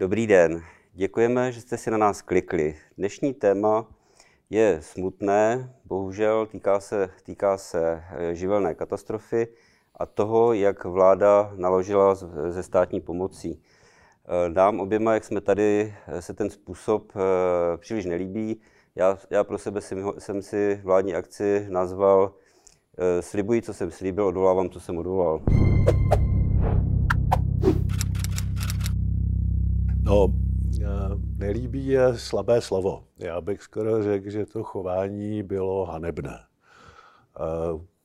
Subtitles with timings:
[0.00, 0.62] Dobrý den.
[0.92, 2.74] Děkujeme, že jste si na nás klikli.
[2.98, 3.86] Dnešní téma
[4.50, 9.48] je smutné, bohužel týká se, týká se eh, živelné katastrofy
[9.94, 12.14] a toho, jak vláda naložila
[12.48, 13.62] ze státní pomocí.
[14.24, 17.12] Eh, nám oběma, jak jsme tady, eh, se ten způsob
[17.76, 18.60] příliš nelíbí.
[18.94, 22.34] Já, já pro sebe jsem, jsem si vládní akci nazval
[23.20, 25.40] Slibuji, co jsem slíbil, odvolávám, co jsem odvolal.
[30.02, 30.34] No,
[31.38, 33.04] nelíbí je slabé slovo.
[33.18, 36.38] Já bych skoro řekl, že to chování bylo hanebné.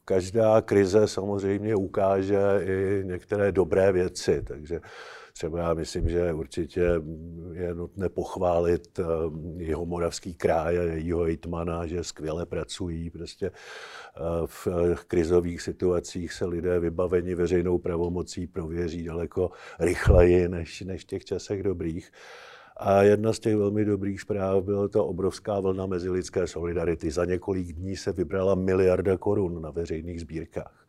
[0.06, 4.80] Každá krize samozřejmě ukáže i některé dobré věci, takže
[5.38, 7.02] třeba já myslím, že určitě
[7.52, 9.00] je nutné pochválit
[9.58, 13.10] jeho moravský kraj a jeho hejtmana, že skvěle pracují.
[13.10, 13.52] Prostě
[14.46, 14.68] v
[15.08, 21.64] krizových situacích se lidé vybaveni veřejnou pravomocí prověří daleko rychleji než, než v těch časech
[21.64, 22.12] dobrých.
[22.78, 27.12] A jedna z těch velmi dobrých zpráv byla ta obrovská vlna mezilidské solidarity.
[27.12, 30.85] Za několik dní se vybrala miliarda korun na veřejných sbírkách.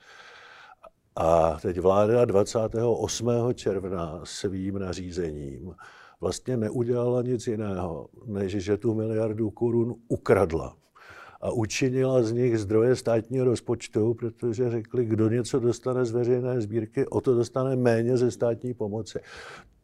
[1.17, 3.31] A teď vláda 28.
[3.55, 5.75] června svým nařízením
[6.20, 10.77] vlastně neudělala nic jiného, než že tu miliardu korun ukradla
[11.41, 17.06] a učinila z nich zdroje státního rozpočtu, protože řekli, kdo něco dostane z veřejné sbírky,
[17.06, 19.20] o to dostane méně ze státní pomoci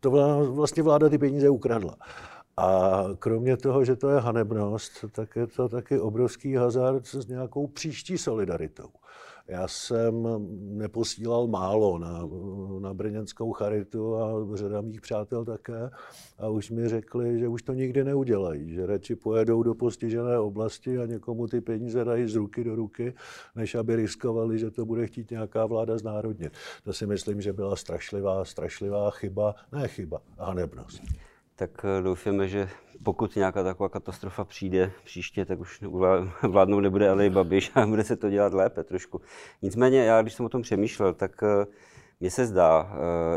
[0.03, 0.11] to
[0.53, 1.97] vlastně vláda ty peníze ukradla.
[2.57, 7.67] A kromě toho, že to je hanebnost, tak je to taky obrovský hazard s nějakou
[7.67, 8.89] příští solidaritou.
[9.49, 10.29] Já jsem
[10.79, 12.29] neposílal málo na,
[12.79, 15.91] na brněnskou charitu a řada mých přátel také.
[16.39, 20.99] A už mi řekli, že už to nikdy neudělají, že radši pojedou do postižené oblasti
[20.99, 23.15] a někomu ty peníze dají z ruky do ruky,
[23.55, 26.53] než aby riskovali, že to bude chtít nějaká vláda znárodnit.
[26.85, 31.03] To si myslím, že byla strašlivá, strašlivá chyba, ne chyba, hanebnost
[31.57, 32.69] tak eh, doufáme, že
[33.03, 35.83] pokud nějaká taková katastrofa přijde příště, tak už
[36.43, 39.21] vládnou nebude ale i Babiš a bude se to dělat lépe trošku.
[39.63, 41.67] Nicméně já, když jsem o tom přemýšlel, tak eh,
[42.21, 42.93] mně se zdá,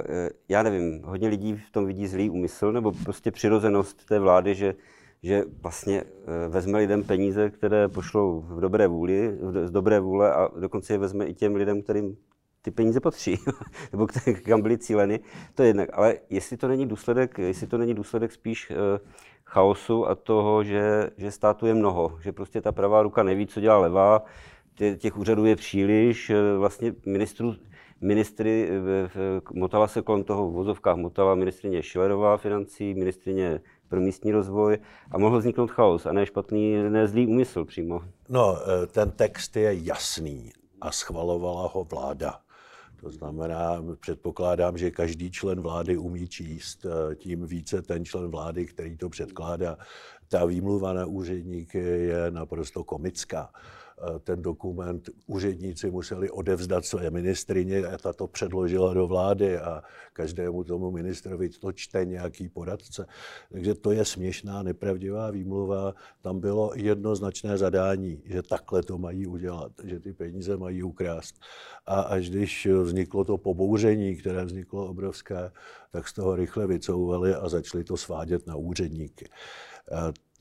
[0.08, 4.56] eh, já nevím, hodně lidí v tom vidí zlý úmysl nebo prostě přirozenost té vlády,
[4.56, 4.76] že,
[5.24, 6.03] že vlastně
[6.50, 11.26] vezme lidem peníze, které pošlou v dobré vůli, z dobré vůle a dokonce je vezme
[11.26, 12.18] i těm lidem, kterým
[12.66, 13.40] ty peníze patří,
[13.92, 14.08] nebo
[14.46, 15.20] kam byly cíleny,
[15.56, 15.90] to je jednak.
[15.94, 18.76] Ale jestli to není důsledek, jestli to není důsledek spíš uh,
[19.46, 23.59] chaosu a toho, že, že státu je mnoho, že prostě ta pravá ruka neví, co
[23.62, 24.24] dělá levá,
[24.76, 27.56] tě, těch úřadů je příliš, uh, vlastně ministrů,
[28.02, 34.32] ministry, uh, motala se kolem toho v vozovkách, motala ministrině Šilerová financí, ministrině pro místní
[34.32, 34.78] rozvoj
[35.12, 38.02] a mohl vzniknout chaos a ne špatný, ne zlý úmysl přímo.
[38.30, 38.58] No,
[38.92, 40.52] ten text je jasný
[40.82, 42.45] a schvalovala ho vláda.
[42.96, 48.66] To znamená, předpokládám, že každý člen vlády umí číst, eh, tím více ten člen vlády,
[48.66, 49.78] který to předkládá.
[50.28, 53.50] Ta výmluva na úředníky je naprosto komická.
[53.98, 59.84] Eh, ten dokument úředníci museli odevzdat své ministrině a ta to předložila do vlády a
[60.14, 63.06] každému tomu ministrovi to čte nějaký poradce.
[63.52, 65.94] Takže to je směšná, nepravdivá výmluva.
[66.22, 71.36] Tam bylo jednoznačné zadání, že takhle to mají udělat, že ty peníze mají ukrást.
[71.86, 75.52] A až když vzniklo to pobouření, které vzniklo obrovské,
[75.92, 79.30] tak z toho rychle vycouvali a začali to svádět na úředníky.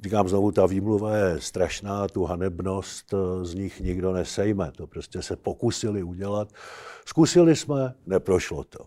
[0.01, 4.73] Eh, říkám znovu, ta výmluva je strašná, tu hanebnost eh, z nich nikdo nesejme.
[4.77, 6.49] To prostě se pokusili udělat.
[7.07, 8.85] Zkusili jsme, neprošlo to.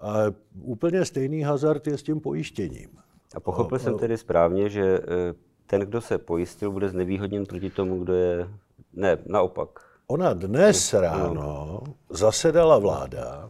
[0.00, 0.14] A
[0.62, 2.88] úplně stejný hazard je s tím pojištěním.
[3.34, 5.34] A pochopil jsem tedy správně, že eh,
[5.66, 8.48] ten, kdo se pojistil, bude znevýhodněn proti tomu, kdo je...
[8.92, 9.68] Ne, naopak.
[10.06, 13.48] Ona dnes ráno zasedala vláda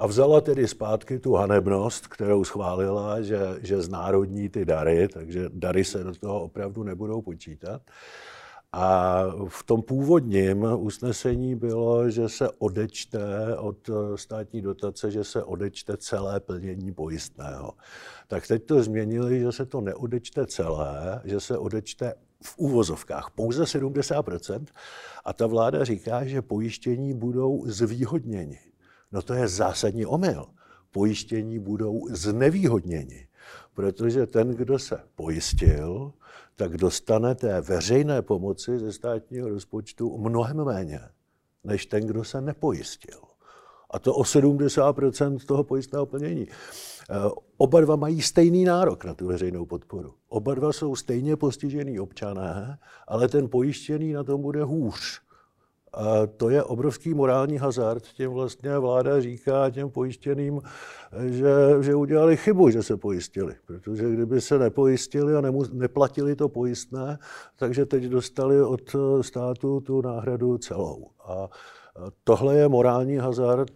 [0.00, 5.84] a vzala tedy zpátky tu hanebnost, kterou schválila, že, že znárodní ty dary, takže dary
[5.84, 7.82] se do toho opravdu nebudou počítat.
[8.72, 13.20] A v tom původním usnesení bylo, že se odečte
[13.56, 17.72] od státní dotace, že se odečte celé plnění pojistného.
[18.28, 23.64] Tak teď to změnili, že se to neodečte celé, že se odečte v úvozovkách pouze
[23.64, 24.64] 70%.
[25.24, 28.69] A ta vláda říká, že pojištění budou zvýhodněni.
[29.12, 30.46] No to je zásadní omyl.
[30.90, 33.26] Pojištění budou znevýhodněni,
[33.74, 36.12] protože ten, kdo se pojistil,
[36.56, 41.00] tak dostane té veřejné pomoci ze státního rozpočtu mnohem méně,
[41.64, 43.18] než ten, kdo se nepojistil.
[43.90, 46.42] A to o 70% toho pojistného plnění.
[46.42, 46.48] E,
[47.56, 50.14] oba dva mají stejný nárok na tu veřejnou podporu.
[50.28, 52.78] Oba dva jsou stejně postižený občané,
[53.08, 55.20] ale ten pojištěný na tom bude hůř
[55.92, 58.02] A to je obrovský morální hazard.
[58.02, 60.60] Tím vlastně vláda říká těm pojištěným,
[61.26, 63.54] že, že udělali chybu, že se pojistili.
[63.66, 67.18] Protože kdyby se nepojistili a nemu, neplatili to pojistné,
[67.56, 71.06] takže teď dostali od státu tu náhradu celou.
[71.24, 71.48] A
[72.24, 73.72] Tohle je morální hazard.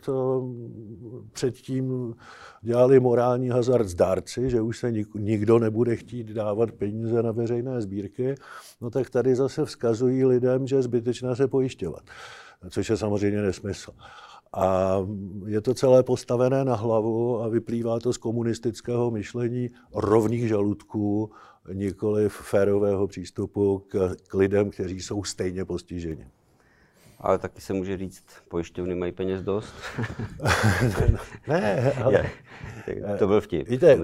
[1.33, 2.15] Předtím
[2.63, 7.81] dělali morální hazard z dárci, že už se nikdo nebude chtít dávat peníze na veřejné
[7.81, 8.35] sbírky.
[8.81, 12.03] No tak tady zase vzkazují lidem, že je zbytečné se pojišťovat,
[12.71, 13.93] což je samozřejmě nesmysl.
[14.57, 14.97] A
[15.47, 21.31] je to celé postavené na hlavu a vyplývá to z komunistického myšlení rovných žaludků,
[21.73, 26.27] nikoli férového přístupu k, k lidem, kteří jsou stejně postiženi.
[27.25, 29.75] Ale taky se může říct, pojišťovny mají peněz dost.
[31.49, 32.31] ne, ale...
[33.19, 33.69] to byl vtip.
[33.69, 33.99] Víte,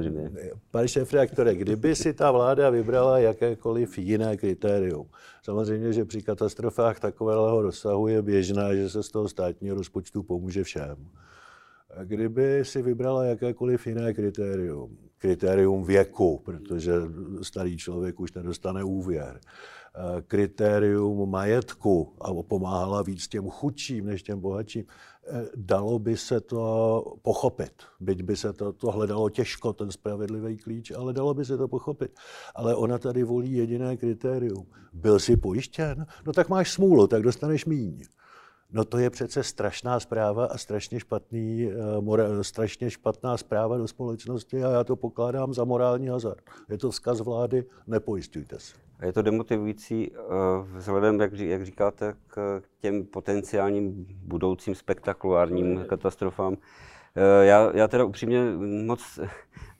[0.70, 5.06] pane šéf-reaktore, kdyby si ta vláda vybrala jakékoliv jiné kritérium,
[5.43, 10.64] samozřejmě, že při katastrofách takového rozsahu je běžné, že se z toho státního rozpočtu pomůže
[10.64, 10.96] všem.
[12.05, 16.93] Kdyby si vybrala jakékoliv jiné kritérium, kritérium věku, protože
[17.43, 19.40] starý člověk už nedostane úvěr,
[20.26, 27.04] kritérium majetku a pomáhala víc těm chudším než těm bohatším, eh, dalo by se to
[27.22, 27.72] pochopit.
[28.00, 31.69] Byť by se to, to hledalo těžko, ten spravedlivý klíč, ale dalo by se to
[31.69, 32.12] pochopit.
[32.54, 34.66] Ale ona tady volí jediné kritérium.
[34.92, 36.06] Byl jsi pojištěn?
[36.26, 38.02] No tak máš smůlu, tak dostaneš míň.
[38.72, 43.88] No to je přece strašná zpráva a strašně, špatný, eh, mora, strašně špatná zpráva do
[43.88, 46.43] společnosti a já to pokládám za morální hazard.
[46.69, 48.75] Je to vzkaz vlády, nepojistujte se.
[49.02, 50.19] Je to demotivující eh,
[50.76, 56.56] vzhledem, jak, jak říkáte, k těm potenciálním budoucím spektakulárním katastrofám.
[57.17, 58.40] Eh, já, já teda upřímně
[58.87, 59.20] moc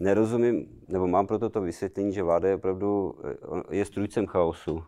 [0.01, 3.15] nerozumím, nebo mám proto to vysvětlení, že vláda je opravdu
[3.71, 4.83] je strujcem chaosu.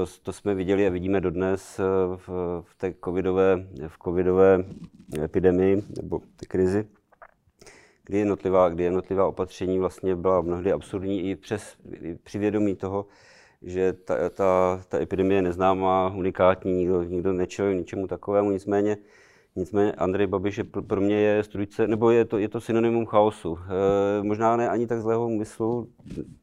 [0.00, 1.82] To, to jsme viděli a vidíme dodnes eh,
[2.16, 2.28] v,
[2.62, 4.64] v té covidové, v covidové
[5.24, 6.88] epidemii nebo krizi,
[8.04, 13.06] kdy jednotlivá, kdy jednotlivá opatření vlastně byla mnohdy absurdní i přes i při vědomí toho,
[13.62, 18.96] že ta, ta, ta epidemie je neznámá, unikátní, nikdo, nikdo nečelil ničemu takovému, nicméně
[19.56, 23.58] Nicméně Andrej Babiš je pro mě je strujce, nebo je to, je to synonymum chaosu.
[23.58, 25.88] E, možná ne ani tak zlého úmyslu,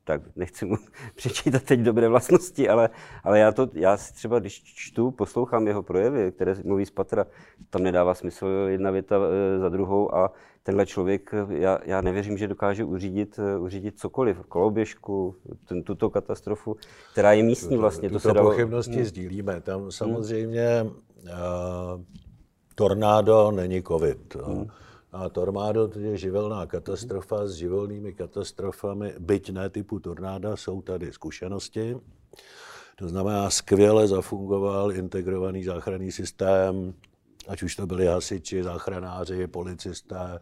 [0.03, 0.75] tak nechci mu
[1.15, 2.89] přečítat teď dobré vlastnosti, ale,
[3.23, 7.25] ale já, to, já si třeba, když čtu, poslouchám jeho projevy, které mluví z patra,
[7.69, 10.33] tam nedává smysl jedna věta e, za druhou a
[10.63, 15.35] tenhle člověk, já, já nevěřím, že dokáže uřídit, e, uřídit cokoliv, koloběžku,
[15.67, 16.75] ten, tuto katastrofu,
[17.11, 18.09] která je místní vlastně.
[18.09, 18.49] To, to se dalo...
[18.49, 19.05] pochybnosti hmm.
[19.05, 19.61] sdílíme.
[19.61, 20.91] Tam samozřejmě hmm.
[21.23, 22.01] uh,
[22.77, 24.35] tornádo není covid.
[24.35, 24.67] Hmm.
[25.11, 31.13] A tornádo to je živelná katastrofa s živelnými katastrofami, byť ne typu tornáda, jsou tady
[31.13, 31.97] zkušenosti.
[32.95, 36.93] To znamená, skvěle zafungoval integrovaný záchranný systém,
[37.47, 40.39] ať už to byli hasiči, záchranáři, policisté,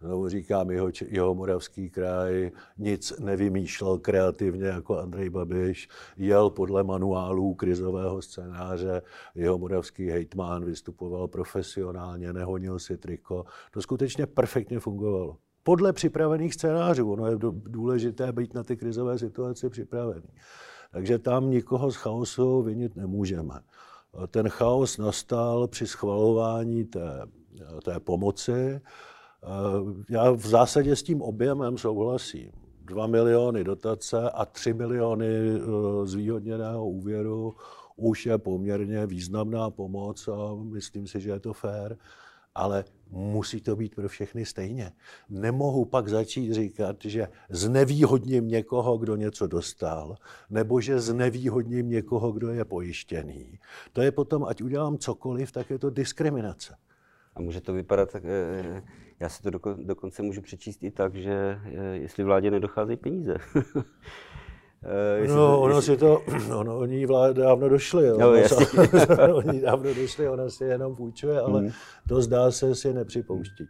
[0.00, 7.54] znovu říkám, jeho, jeho moravský kraj nic nevymýšlel kreativně jako Andrej Babiš, jel podle manuálů
[7.54, 9.02] krizového scénáře,
[9.34, 13.44] jeho moravský hejtmán vystupoval profesionálně, nehonil si triko.
[13.70, 15.36] To skutečně perfektně fungovalo.
[15.62, 17.12] Podle připravených scénářů.
[17.12, 20.28] Ono je důležité být na ty krizové situace připravený.
[20.92, 23.54] Takže tam nikoho z chaosu vinit nemůžeme.
[24.30, 27.26] Ten chaos nastal při schvalování té,
[27.84, 28.80] té pomoci
[30.10, 32.52] já v zásadě s tím objemem souhlasím.
[32.84, 35.60] 2 miliony dotace a 3 miliony eh,
[36.06, 37.54] zvýhodněného úvěru
[37.96, 41.96] už je poměrně významná pomoc a myslím si, že je to fér,
[42.54, 44.92] ale musí to být pro všechny stejně.
[45.28, 50.16] Nemohu pak začít říkat, že znevýhodním někoho, kdo něco dostal,
[50.50, 53.58] nebo že znevýhodním někoho, kdo je pojištěný.
[53.92, 56.76] To je potom, ať udělám cokoliv, tak je to diskriminace.
[57.34, 58.82] A může to vypadat tak, eh,
[59.20, 63.36] já si to doko, dokonce můžu přečíst i tak, že eh, jestli vládě nedocházejí peníze.
[65.20, 65.94] Uh, no, ono jestli...
[65.94, 66.22] si to,
[66.56, 68.18] ono, oni vládě dávno došli, jo.
[68.18, 71.70] No, ono, oni dávno došli, ona si jenom půjčuje, ale mm.
[72.08, 73.68] to zdá se si nepřipouští.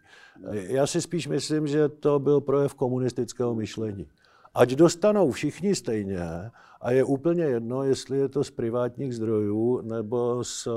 [0.53, 4.07] Já si spíš myslím, že to byl projev komunistického myšlení.
[4.55, 6.21] Ať dostanou všichni stejně
[6.81, 10.69] a je úplně jedno, jestli je to z privátních zdrojů nebo z,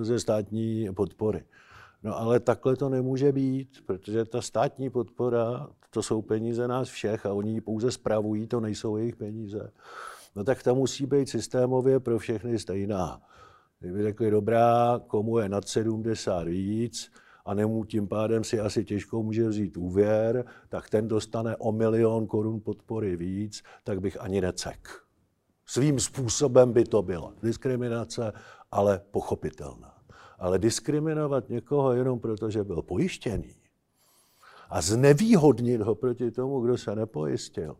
[0.00, 1.44] ze státní podpory.
[2.06, 7.26] No ale takhle to nemůže být, protože ta státní podpora, to jsou peníze nás všech
[7.26, 9.72] a oni ji pouze spravují, to nejsou jejich peníze.
[10.36, 13.20] No tak ta musí být systémově pro všechny stejná.
[13.80, 17.12] Kdyby řekli, dobrá, komu je nad 70 víc,
[17.44, 22.26] a nemů tím pádem si asi těžko může vzít úvěr, tak ten dostane o milion
[22.26, 24.88] korun podpory víc, tak bych ani necek.
[25.66, 28.32] Svým způsobem by to byla diskriminace,
[28.70, 29.95] ale pochopitelná.
[30.38, 33.56] Ale diskriminovat někoho jenom proto, že byl pojištěný
[34.70, 37.76] a znevýhodnit ho proti tomu, kdo se nepojistil,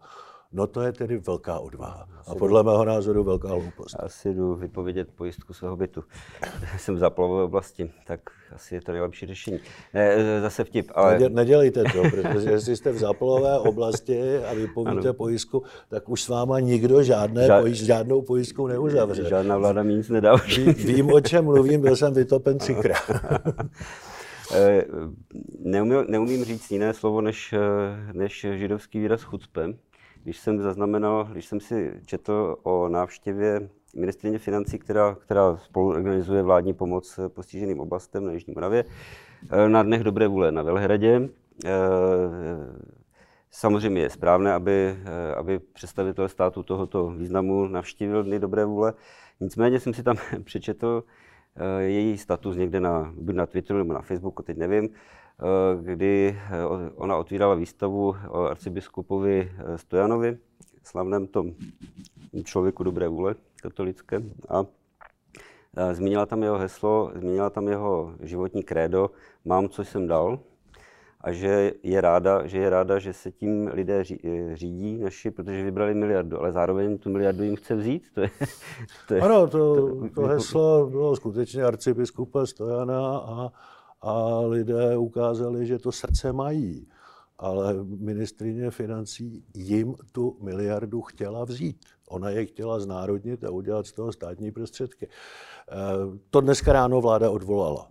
[0.52, 2.08] No to je tedy velká odvaha.
[2.26, 3.96] A podle mého názoru velká hloupost.
[3.98, 6.04] Asi jdu vypovědět pojistku svého bytu.
[6.76, 8.20] Jsem v záplavové oblasti, tak
[8.52, 9.58] asi je to nejlepší řešení.
[9.94, 11.18] Ne, zase vtip, ale...
[11.28, 15.14] Nedělejte to, protože jestli jste v záplavové oblasti a vypovíte ano.
[15.14, 17.60] pojistku, tak už s váma nikdo žádné Ža...
[17.60, 19.24] pojist, žádnou pojistku neuzavře.
[19.28, 20.36] Žádná vláda mi nic nedá.
[20.36, 23.10] Ví, vím, o čem mluvím, byl jsem vytopen třikrát.
[24.54, 24.84] Eh,
[25.58, 29.68] neumím, neumím říct jiné slovo než, eh, než židovský výraz chucpe,
[30.26, 36.42] když jsem zaznamenal, když jsem si četl o návštěvě ministrině financí, která, která spolu organizuje
[36.42, 38.84] vládní pomoc postiženým oblastem na Jižní Moravě,
[39.50, 41.28] eh, na Dnech dobré vůle na Velhradě.
[41.64, 41.70] Eh,
[43.50, 48.94] samozřejmě je správné, aby, eh, aby představitel státu tohoto významu navštívil Dny dobré vůle.
[49.40, 51.04] Nicméně jsem si tam přečetl
[51.78, 54.88] její status někde na, na Twitteru nebo na Facebooku, teď nevím,
[55.80, 56.64] kdy eh,
[56.94, 60.38] ona otvírala výstavu o arcibiskupovi eh, Stojanovi,
[60.82, 61.54] slavném tom
[62.44, 64.22] člověku dobré vůle katolické.
[64.48, 64.64] A
[65.92, 69.10] zmínila tam jeho heslo, zmínila tam jeho životní krédo,
[69.44, 70.38] mám, co jsem dal,
[71.20, 74.04] a že je ráda, že je ráda, že se tím lidé
[74.52, 78.02] řídí naši, protože vybrali miliardu, ale zároveň tu miliardu jim chce vzít.
[78.14, 78.30] To je,
[79.08, 83.52] to je, ano, to, to, to heslo bylo skutečně arcibiskupa Stojana a
[84.06, 86.88] a lidé ukázali, že to srdce mají.
[87.38, 91.76] Ale ministrině financí jim tu miliardu chtěla vzít.
[92.08, 95.08] Ona je chtěla znárodnit a udělat z toho státní prostředky.
[95.08, 95.74] Eh,
[96.30, 97.88] to dneska ráno vláda odvolala.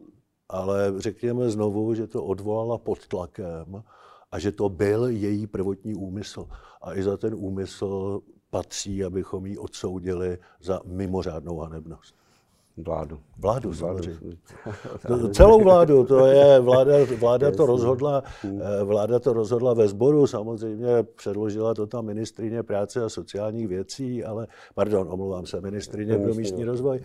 [0.50, 3.84] Ale řekněme znovu, že to odvolala pod tlakem
[4.32, 6.48] a že to byl její prvotní úmysl.
[6.82, 12.16] A i za ten úmysl patří, abychom ji odsoudili za mimořádnou hanebnost.
[12.78, 13.20] Vládu.
[13.38, 14.38] Vládu, samozřejmě.
[15.32, 21.04] Celou vládu, to je, vláda, vláda to rozhodla, eh, vláda to rozhodla ve sboru, samozřejmě
[21.16, 26.64] předložila to tam ministrině práce a sociálních věcí, ale, pardon, omlouvám se, ministrině pro místní
[26.64, 27.00] rozvoj,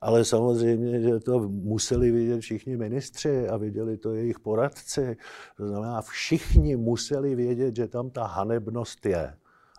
[0.00, 5.16] ale samozřejmě, že to museli vidět všichni ministři a viděli to jejich poradci.
[5.56, 9.34] To znamená, všichni museli vědět, že tam ta hanebnost je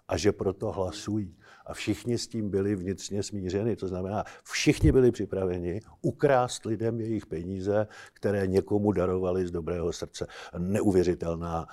[0.08, 1.36] a že proto hlasují
[1.66, 3.76] a všichni s tím byli vnitřně smířeni.
[3.76, 10.28] To znamená, všichni byli připraveni ukrást lidem jejich peníze, které někomu darovali z dobrého srdce.
[10.58, 11.68] Neuvěřitelná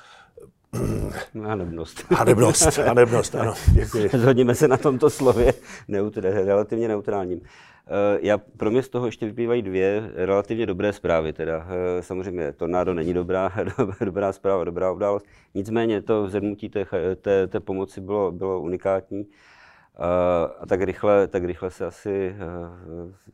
[1.43, 2.05] Hanebnost.
[2.11, 4.11] Hanebnost, hanebnost, ano, děkuji.
[4.15, 5.55] Zhodníme se na tomto slově,
[5.89, 7.41] neutr- relativně neutrálním.
[7.87, 11.33] Eh, já, pro mě z toho ještě vyplývají dvě relativně dobré zprávy.
[11.33, 11.67] Teda.
[11.69, 13.53] Eh, samozřejmě tornádo není dobrá,
[14.05, 15.27] dobrá zpráva, dobrá událost.
[15.55, 16.87] Nicméně to vzedmutí té,
[17.21, 19.27] té, té pomoci bylo, bylo unikátní.
[20.61, 22.39] A tak rychle, tak rychle se asi eh,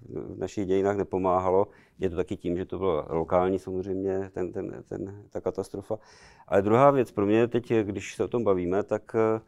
[0.09, 1.67] v našich dějinách nepomáhalo.
[1.99, 5.99] Je to taky tím, že to bylo lokální samozřejmě, ten, ten, ten, ta katastrofa.
[6.49, 9.41] Ale druhá věc pro mě teď, když se o tom bavíme, tak eh,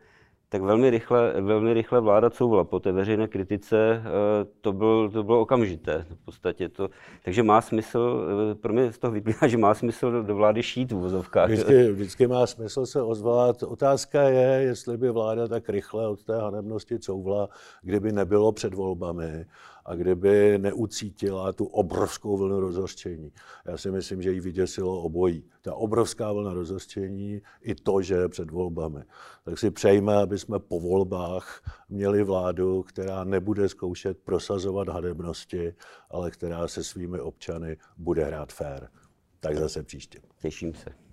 [0.49, 4.03] tak velmi rychle, velmi rychle vláda couvla po té veřejné kritice.
[4.05, 6.69] Eh, to, byl, to bylo okamžité v podstatě.
[6.69, 6.89] To,
[7.25, 10.93] takže má smysl, eh, pro mě z toho vyplývá, že má smysl do vlády šít
[10.93, 11.51] v vozovkách.
[11.51, 13.63] Vždycky, vždycky má smysl se ozvat.
[13.63, 17.49] Otázka je, jestli by vláda tak rychle od té hanebnosti couvla,
[17.83, 19.47] kdyby nebylo před volbami
[19.89, 23.33] a kdyby neucítila tu obrovskou vlnu rozhořčení.
[23.67, 25.45] Já si myslím, že jí vyděsilo obojí.
[25.69, 29.01] Ta obrovská vlna rozhořčení i to, že je před volbami.
[29.45, 35.75] Tak si přejme, aby jsme po volbách měli vládu, která nebude zkoušet prosazovat hadebnosti,
[36.11, 38.89] ale která se svými občany bude hrát fér.
[39.41, 40.21] Tak zase příště.
[40.41, 41.08] Těším se.